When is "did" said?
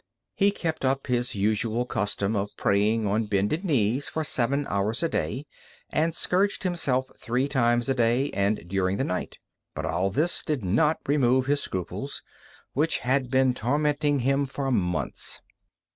10.41-10.65